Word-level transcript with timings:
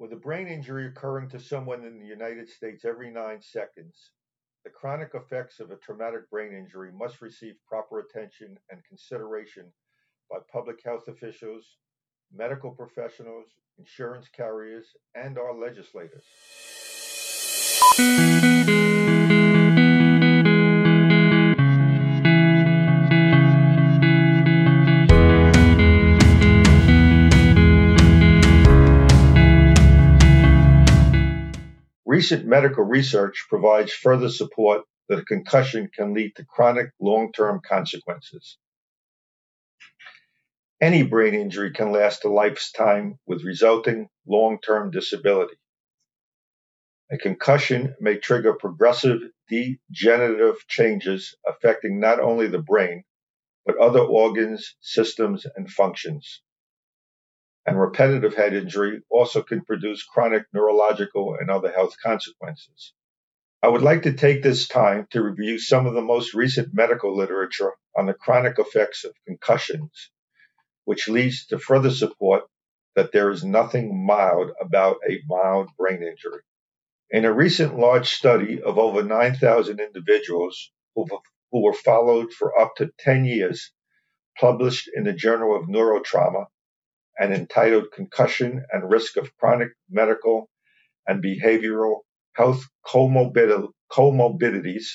With 0.00 0.14
a 0.14 0.16
brain 0.16 0.48
injury 0.48 0.86
occurring 0.86 1.28
to 1.28 1.38
someone 1.38 1.84
in 1.84 1.98
the 2.00 2.06
United 2.06 2.48
States 2.48 2.86
every 2.86 3.10
nine 3.10 3.42
seconds, 3.42 4.12
the 4.64 4.70
chronic 4.70 5.10
effects 5.12 5.60
of 5.60 5.70
a 5.70 5.76
traumatic 5.76 6.30
brain 6.30 6.54
injury 6.54 6.90
must 6.90 7.20
receive 7.20 7.56
proper 7.68 7.98
attention 7.98 8.58
and 8.70 8.82
consideration 8.82 9.70
by 10.30 10.38
public 10.50 10.82
health 10.82 11.08
officials, 11.08 11.76
medical 12.34 12.70
professionals, 12.70 13.48
insurance 13.76 14.26
carriers, 14.34 14.86
and 15.14 15.36
our 15.36 15.54
legislators. 15.54 16.24
Recent 32.30 32.48
medical 32.48 32.84
research 32.84 33.46
provides 33.48 33.92
further 33.92 34.28
support 34.28 34.84
that 35.08 35.18
a 35.18 35.24
concussion 35.24 35.90
can 35.92 36.14
lead 36.14 36.36
to 36.36 36.44
chronic 36.44 36.92
long-term 37.00 37.60
consequences. 37.68 38.56
Any 40.80 41.02
brain 41.02 41.34
injury 41.34 41.72
can 41.72 41.90
last 41.90 42.24
a 42.24 42.28
lifetime 42.28 43.18
with 43.26 43.42
resulting 43.42 44.08
long-term 44.28 44.92
disability. 44.92 45.56
A 47.10 47.18
concussion 47.18 47.96
may 47.98 48.18
trigger 48.18 48.54
progressive 48.54 49.18
degenerative 49.48 50.64
changes 50.68 51.34
affecting 51.44 51.98
not 51.98 52.20
only 52.20 52.46
the 52.46 52.62
brain, 52.62 53.02
but 53.66 53.76
other 53.78 54.02
organs, 54.02 54.76
systems, 54.80 55.48
and 55.56 55.68
functions 55.68 56.42
and 57.66 57.78
repetitive 57.78 58.34
head 58.34 58.54
injury 58.54 59.00
also 59.10 59.42
can 59.42 59.64
produce 59.64 60.02
chronic 60.02 60.44
neurological 60.52 61.36
and 61.38 61.50
other 61.50 61.70
health 61.70 61.94
consequences. 62.02 62.94
I 63.62 63.68
would 63.68 63.82
like 63.82 64.02
to 64.02 64.14
take 64.14 64.42
this 64.42 64.66
time 64.66 65.06
to 65.10 65.22
review 65.22 65.58
some 65.58 65.86
of 65.86 65.92
the 65.92 66.00
most 66.00 66.32
recent 66.32 66.72
medical 66.72 67.14
literature 67.14 67.72
on 67.94 68.06
the 68.06 68.14
chronic 68.14 68.58
effects 68.58 69.04
of 69.04 69.12
concussions, 69.26 70.10
which 70.84 71.08
leads 71.08 71.46
to 71.48 71.58
further 71.58 71.90
support 71.90 72.44
that 72.96 73.12
there 73.12 73.30
is 73.30 73.44
nothing 73.44 74.06
mild 74.06 74.50
about 74.60 74.96
a 75.08 75.20
mild 75.28 75.68
brain 75.76 76.02
injury. 76.02 76.42
In 77.10 77.24
a 77.24 77.32
recent 77.32 77.78
large 77.78 78.08
study 78.08 78.62
of 78.62 78.78
over 78.78 79.02
9,000 79.02 79.78
individuals 79.78 80.72
who, 80.94 81.06
were 81.52 81.74
followed 81.74 82.32
for 82.32 82.58
up 82.58 82.76
to 82.76 82.90
10 83.00 83.26
years, 83.26 83.72
published 84.38 84.88
in 84.94 85.04
the 85.04 85.12
Journal 85.12 85.54
of 85.54 85.68
Neurotrauma 85.68 86.46
and 87.20 87.34
entitled 87.34 87.92
Concussion 87.94 88.64
and 88.72 88.90
Risk 88.90 89.18
of 89.18 89.36
Chronic 89.36 89.68
Medical 89.90 90.48
and 91.06 91.22
Behavioral 91.22 91.98
Health 92.34 92.64
Comorbidities, 92.86 94.86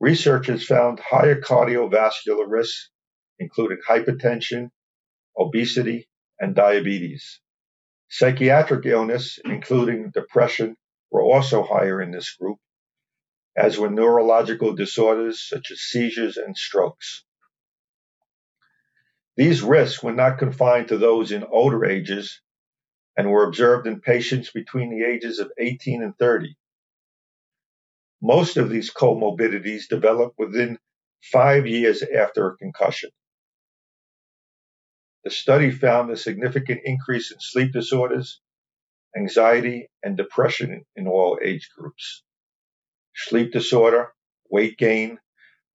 researchers 0.00 0.66
found 0.66 0.98
higher 0.98 1.40
cardiovascular 1.40 2.46
risks, 2.48 2.90
including 3.38 3.78
hypertension, 3.88 4.70
obesity, 5.38 6.08
and 6.40 6.56
diabetes. 6.56 7.40
Psychiatric 8.10 8.84
illness, 8.86 9.38
including 9.44 10.10
depression, 10.12 10.74
were 11.12 11.22
also 11.22 11.62
higher 11.62 12.02
in 12.02 12.10
this 12.10 12.34
group, 12.34 12.58
as 13.56 13.78
were 13.78 13.90
neurological 13.90 14.74
disorders 14.74 15.46
such 15.46 15.70
as 15.70 15.78
seizures 15.78 16.36
and 16.36 16.56
strokes. 16.56 17.24
These 19.38 19.62
risks 19.62 20.02
were 20.02 20.12
not 20.12 20.38
confined 20.38 20.88
to 20.88 20.98
those 20.98 21.30
in 21.30 21.44
older 21.44 21.84
ages 21.84 22.42
and 23.16 23.30
were 23.30 23.44
observed 23.44 23.86
in 23.86 24.00
patients 24.00 24.50
between 24.50 24.90
the 24.90 25.06
ages 25.06 25.38
of 25.38 25.52
18 25.56 26.02
and 26.02 26.18
30. 26.18 26.56
Most 28.20 28.56
of 28.56 28.68
these 28.68 28.92
comorbidities 28.92 29.86
develop 29.88 30.34
within 30.38 30.76
five 31.22 31.68
years 31.68 32.02
after 32.02 32.48
a 32.48 32.56
concussion. 32.56 33.10
The 35.22 35.30
study 35.30 35.70
found 35.70 36.10
a 36.10 36.16
significant 36.16 36.80
increase 36.84 37.30
in 37.30 37.38
sleep 37.38 37.72
disorders, 37.72 38.40
anxiety, 39.16 39.88
and 40.02 40.16
depression 40.16 40.84
in 40.96 41.06
all 41.06 41.38
age 41.40 41.70
groups. 41.78 42.24
Sleep 43.14 43.52
disorder, 43.52 44.12
weight 44.50 44.76
gain, 44.78 45.20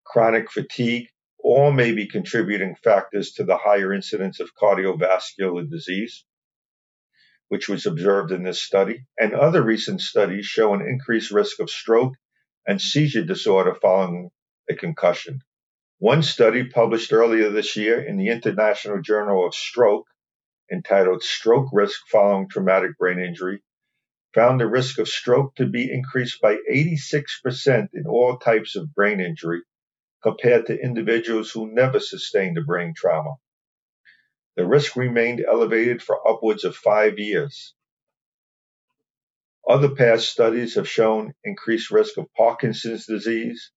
chronic 0.04 0.50
fatigue, 0.52 1.11
all 1.44 1.72
may 1.72 1.92
be 1.92 2.08
contributing 2.08 2.76
factors 2.84 3.34
to 3.34 3.44
the 3.44 3.58
higher 3.58 3.94
incidence 3.94 4.40
of 4.40 4.56
cardiovascular 4.56 5.70
disease, 5.70 6.26
which 7.50 7.68
was 7.68 7.86
observed 7.86 8.32
in 8.32 8.44
this 8.44 8.62
study, 8.62 9.06
and 9.20 9.34
other 9.34 9.62
recent 9.62 10.02
studies 10.02 10.46
show 10.46 10.74
an 10.74 10.82
increased 10.82 11.32
risk 11.32 11.60
of 11.60 11.70
stroke 11.70 12.14
and 12.66 12.80
seizure 12.80 13.26
disorder 13.26 13.76
following 13.76 14.30
a 14.70 14.76
concussion. 14.76 15.42
One 16.00 16.24
study 16.24 16.64
published 16.68 17.14
earlier 17.14 17.50
this 17.50 17.76
year 17.76 18.02
in 18.02 18.18
the 18.18 18.30
International 18.30 19.02
Journal 19.02 19.46
of 19.46 19.54
Stroke, 19.54 20.08
entitled 20.72 21.24
Stroke 21.24 21.70
Risk 21.74 22.00
Following 22.12 22.48
Traumatic 22.50 22.98
Brain 22.98 23.20
Injury, 23.20 23.62
found 24.34 24.60
the 24.60 24.68
risk 24.68 24.98
of 24.98 25.10
stroke 25.10 25.56
to 25.56 25.66
be 25.66 25.92
increased 25.92 26.40
by 26.42 26.58
86% 26.72 27.90
in 27.94 28.06
all 28.08 28.38
types 28.38 28.76
of 28.76 28.94
brain 28.96 29.20
injury 29.20 29.62
compared 30.24 30.68
to 30.68 30.80
individuals 30.80 31.52
who 31.52 31.74
never 31.74 32.00
sustained 32.00 32.58
a 32.58 32.62
brain 32.62 32.94
trauma. 32.96 33.36
The 34.56 34.66
risk 34.66 34.96
remained 34.96 35.44
elevated 35.48 36.02
for 36.02 36.28
upwards 36.28 36.64
of 36.64 36.76
five 36.76 37.20
years. 37.20 37.74
Other 39.68 39.96
past 39.96 40.30
studies 40.30 40.76
have 40.76 40.90
shown 40.90 41.34
increased 41.44 41.92
risk 41.92 42.18
of 42.18 42.34
Parkinson's 42.36 43.06
disease, 43.06 43.72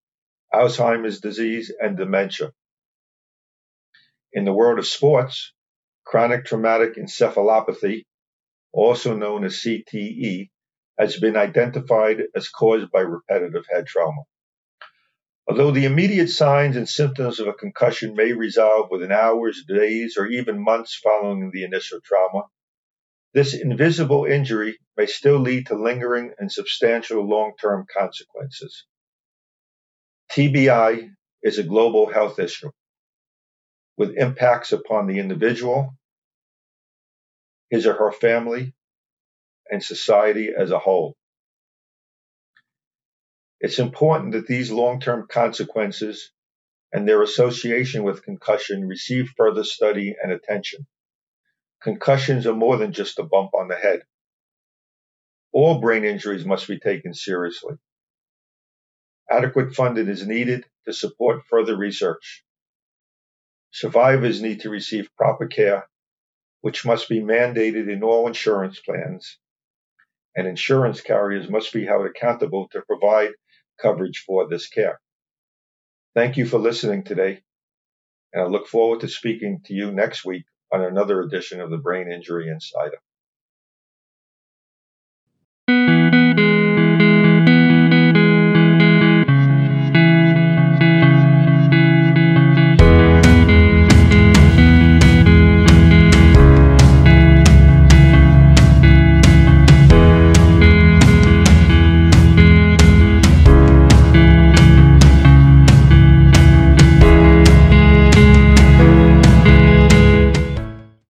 Alzheimer's 0.53 1.21
disease, 1.21 1.73
and 1.81 1.97
dementia. 1.97 2.53
In 4.33 4.45
the 4.45 4.53
world 4.53 4.79
of 4.79 4.87
sports, 4.87 5.53
chronic 6.05 6.45
traumatic 6.45 6.97
encephalopathy, 6.97 8.05
also 8.73 9.15
known 9.15 9.45
as 9.45 9.55
CTE, 9.55 10.51
has 10.99 11.19
been 11.19 11.37
identified 11.37 12.23
as 12.35 12.49
caused 12.49 12.91
by 12.91 13.01
repetitive 13.01 13.65
head 13.71 13.87
trauma. 13.87 14.23
Although 15.47 15.73
the 15.73 15.85
immediate 15.85 16.29
signs 16.29 16.77
and 16.77 16.89
symptoms 16.89 17.39
of 17.39 17.49
a 17.49 17.53
concussion 17.53 18.15
may 18.15 18.33
resolve 18.33 18.89
within 18.91 19.13
hours, 19.13 19.65
days, 19.69 20.17
or 20.17 20.27
even 20.27 20.63
months 20.63 20.95
following 20.95 21.51
the 21.53 21.65
initial 21.65 22.01
trauma, 22.01 22.45
this 23.35 23.53
invisible 23.53 24.25
injury 24.25 24.79
may 24.97 25.07
still 25.07 25.39
lead 25.39 25.67
to 25.67 25.75
lingering 25.75 26.33
and 26.39 26.51
substantial 26.51 27.29
long-term 27.29 27.87
consequences. 27.95 28.87
TBI 30.33 31.11
is 31.43 31.59
a 31.59 31.63
global 31.63 32.11
health 32.11 32.39
issue 32.39 32.71
with 33.97 34.17
impacts 34.17 34.73
upon 34.73 35.07
the 35.07 35.19
individual, 35.19 35.91
his 37.71 37.87
or 37.87 37.95
her 37.95 38.13
family, 38.13 38.73
and 39.71 39.83
society 39.83 40.51
as 40.57 40.71
a 40.71 40.79
whole. 40.79 41.17
It's 43.65 43.79
important 43.79 44.33
that 44.33 44.47
these 44.47 44.71
long-term 44.71 45.27
consequences 45.27 46.31
and 46.93 47.09
their 47.09 47.23
association 47.23 48.05
with 48.05 48.23
concussion 48.23 48.87
receive 48.87 49.33
further 49.39 49.65
study 49.65 50.15
and 50.23 50.31
attention. 50.31 50.87
Concussions 51.83 52.47
are 52.47 52.53
more 52.53 52.77
than 52.77 52.93
just 52.93 53.19
a 53.19 53.23
bump 53.23 53.55
on 53.55 53.69
the 53.69 53.75
head. 53.75 54.03
All 55.51 55.81
brain 55.81 56.05
injuries 56.05 56.45
must 56.45 56.69
be 56.69 56.79
taken 56.79 57.15
seriously. 57.15 57.77
Adequate 59.31 59.75
funding 59.75 60.09
is 60.09 60.27
needed 60.27 60.67
to 60.85 60.93
support 60.93 61.47
further 61.49 61.75
research. 61.75 62.45
Survivors 63.71 64.43
need 64.43 64.61
to 64.61 64.69
receive 64.69 65.09
proper 65.17 65.47
care, 65.47 65.89
which 66.61 66.85
must 66.85 67.09
be 67.09 67.21
mandated 67.21 67.91
in 67.91 68.03
all 68.03 68.27
insurance 68.27 68.79
plans, 68.79 69.39
and 70.37 70.47
insurance 70.47 71.01
carriers 71.01 71.49
must 71.49 71.73
be 71.73 71.87
held 71.87 72.05
accountable 72.05 72.69
to 72.69 72.83
provide 72.83 73.31
coverage 73.81 74.25
for 74.27 74.49
this 74.49 74.69
care. 74.69 75.01
Thank 76.15 76.37
you 76.37 76.47
for 76.47 76.59
listening 76.59 77.05
today, 77.05 77.43
and 78.33 78.43
I 78.43 78.47
look 78.47 78.69
forward 78.69 79.01
to 79.01 79.09
speaking 79.09 79.61
to 79.67 79.75
you 79.75 79.93
next 79.93 80.25
week 80.25 80.45
on 80.73 80.83
another 80.83 81.21
edition 81.21 81.61
of 81.61 81.71
the 81.71 81.79
Brain 81.79 82.11
Injury 82.11 82.49
Insider. 82.49 82.99